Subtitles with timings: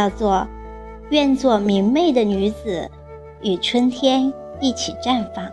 [0.00, 0.46] 叫做
[1.10, 2.88] “愿做明媚的女子，
[3.42, 5.44] 与春天一起绽放”。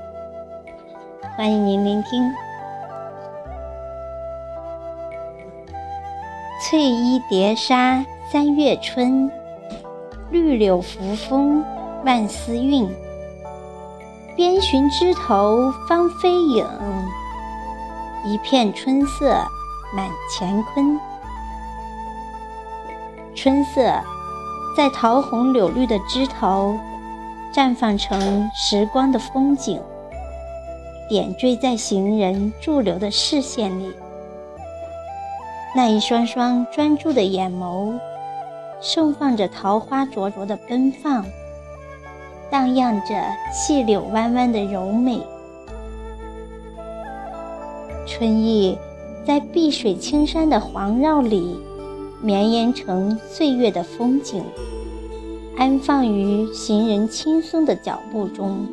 [1.36, 2.32] 欢迎您聆听。
[6.62, 9.32] 翠衣叠纱三月春，
[10.30, 11.66] 绿柳扶风
[12.04, 12.88] 万丝韵。
[14.36, 16.64] 边寻枝头芳菲影，
[18.24, 19.44] 一片春色
[19.96, 21.00] 满乾坤。
[23.34, 23.82] 春色。
[24.76, 26.78] 在桃红柳绿的枝头，
[27.54, 29.80] 绽放成时光的风景，
[31.08, 33.90] 点缀在行人驻留的视线里。
[35.74, 37.98] 那一双双专注的眼眸，
[38.82, 41.26] 盛放着桃花灼灼的奔放，
[42.50, 43.16] 荡漾着
[43.54, 45.22] 细柳弯弯的柔美。
[48.06, 48.78] 春意
[49.26, 51.58] 在碧水青山的环绕里。
[52.26, 54.44] 绵延成岁月的风景，
[55.56, 58.66] 安放于行人轻松的脚步中。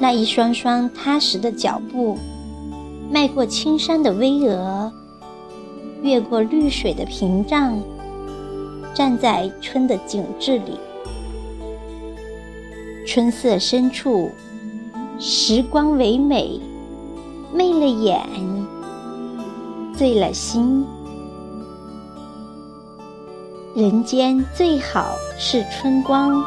[0.00, 2.16] 那一双双踏实的脚步，
[3.10, 4.90] 迈过青山的巍峨，
[6.00, 7.78] 越过绿水的屏障，
[8.94, 10.78] 站在春的景致里。
[13.06, 14.30] 春色深处，
[15.18, 16.58] 时光唯美，
[17.52, 18.18] 媚了眼。
[19.96, 20.86] 醉了心，
[23.74, 26.44] 人间最好是春光。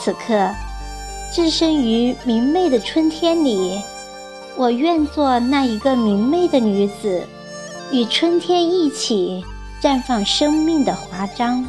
[0.00, 0.48] 此刻，
[1.34, 3.80] 置身于明媚的春天里，
[4.56, 7.26] 我愿做那一个明媚的女子，
[7.90, 9.44] 与春天一起
[9.82, 11.66] 绽放生命的华章。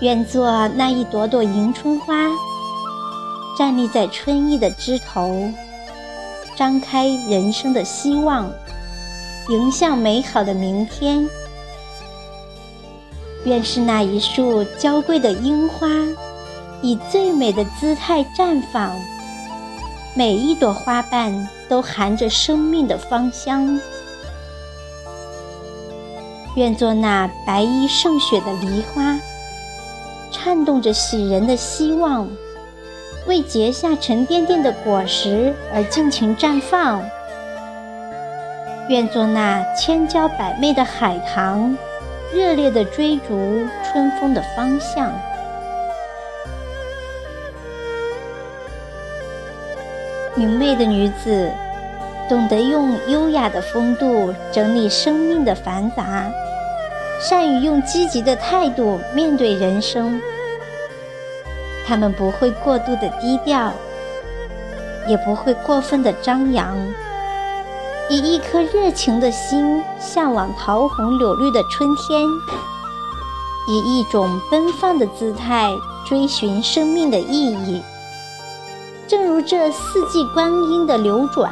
[0.00, 2.28] 愿做那一朵朵迎春花，
[3.58, 5.50] 站立在春意的枝头。
[6.58, 8.50] 张开人生的希望，
[9.48, 11.24] 迎向美好的明天。
[13.44, 15.86] 愿是那一束娇贵的樱花，
[16.82, 18.92] 以最美的姿态绽放。
[20.16, 23.80] 每一朵花瓣都含着生命的芳香。
[26.56, 29.16] 愿做那白衣胜雪的梨花，
[30.32, 32.28] 颤动着喜人的希望。
[33.28, 37.04] 为结下沉甸甸的果实而尽情绽放。
[38.88, 41.76] 愿做那千娇百媚的海棠，
[42.34, 45.12] 热烈地追逐春风的方向。
[50.34, 51.52] 明媚的女子，
[52.30, 56.32] 懂得用优雅的风度整理生命的繁杂，
[57.20, 60.18] 善于用积极的态度面对人生。
[61.88, 63.72] 他们不会过度的低调，
[65.08, 66.76] 也不会过分的张扬，
[68.10, 72.28] 以一颗热情的心向往桃红柳绿的春天，
[73.66, 75.74] 以一种奔放的姿态
[76.06, 77.82] 追寻生命的意义。
[79.06, 81.50] 正如这四季光阴的流转，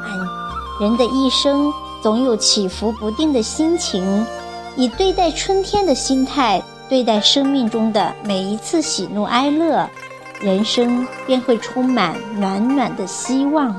[0.79, 4.27] 人的一生总有起伏不定的心情，
[4.77, 9.89] 以对待春天的心态对待生命中的每一次喜怒哀乐。
[10.41, 13.75] 人生便会充满暖暖的希望。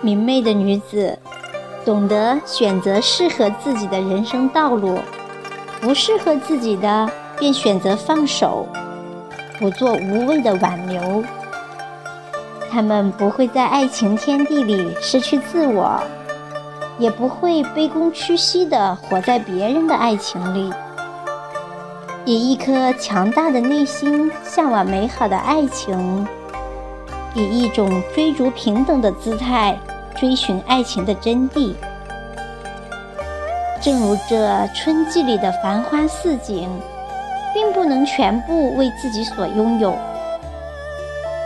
[0.00, 1.18] 明媚的女子，
[1.84, 4.98] 懂得选择适合自己的人生道路，
[5.80, 7.08] 不适合自己的
[7.38, 8.66] 便选择放手，
[9.58, 11.24] 不做无谓的挽留。
[12.70, 16.02] 他们不会在爱情天地里失去自我，
[16.98, 20.72] 也不会卑躬屈膝地活在别人的爱情里。
[22.24, 26.24] 以一颗强大的内心向往美好的爱情，
[27.34, 29.76] 以一种追逐平等的姿态
[30.16, 31.74] 追寻爱情的真谛。
[33.80, 36.68] 正如这春季里的繁花似锦，
[37.52, 39.92] 并不能全部为自己所拥有。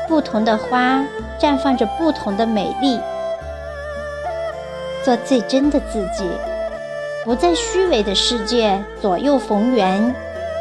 [0.07, 1.03] 不同的花
[1.41, 3.01] 绽放着不同的美丽。
[5.03, 6.29] 做最真的自己，
[7.25, 10.15] 不在虚伪的世界左右逢源。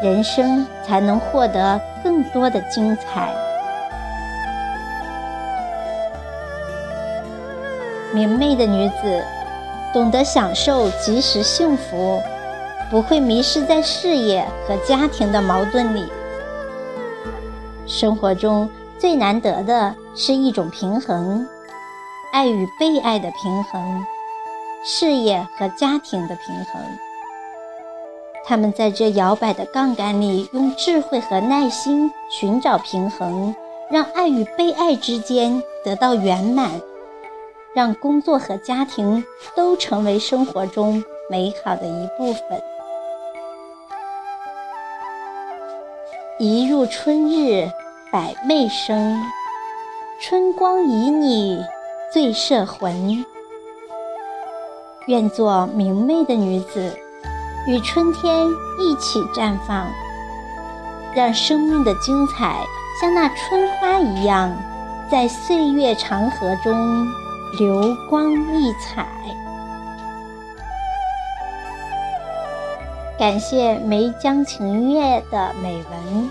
[0.04, 3.34] 人生才能获得更多的精彩。
[8.14, 9.24] 明媚的女子
[9.94, 12.22] 懂得享受及时幸福，
[12.90, 16.06] 不会迷失在事业和家庭的矛盾里。
[17.88, 21.48] 生活中最难得的是一种平衡：
[22.32, 24.06] 爱与被爱的平衡，
[24.84, 26.82] 事业和家庭的平衡。
[28.48, 33.56] 他们在这摇摆的杠杆里，用智慧和耐心寻找平衡，
[33.90, 36.70] 让爱与被爱之间得到圆满。
[37.74, 39.22] 让工作和家庭
[39.56, 42.62] 都成为生活中美好的一部分。
[46.38, 47.68] 一入春日，
[48.12, 49.20] 百媚生，
[50.22, 51.66] 春光旖旎，
[52.14, 53.26] 醉摄魂。
[55.08, 56.98] 愿做明媚的女子，
[57.68, 58.48] 与春天
[58.80, 59.88] 一起绽放，
[61.16, 62.64] 让生命的精彩
[63.02, 64.56] 像那春花一样，
[65.10, 67.08] 在岁月长河中
[67.58, 69.08] 流光溢彩。
[73.18, 76.30] 感谢梅江晴月的美文。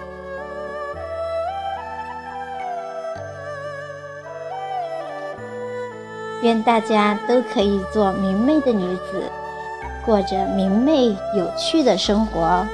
[6.43, 9.23] 愿大家都可以做明媚的女子，
[10.05, 12.67] 过着明媚有趣的生活。